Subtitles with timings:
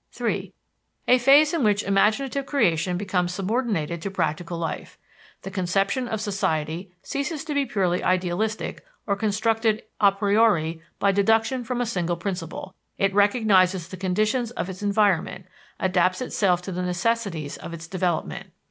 [0.13, 0.51] (3)
[1.07, 4.97] A phase in which imaginative creation becomes subordinated to practical life:
[5.43, 11.63] The conception of society ceases to be purely idealistic or constructed a priori by deduction
[11.63, 15.45] from a single principle; it recognizes the conditions of its environment,
[15.79, 18.49] adapts itself to the necessities of its development.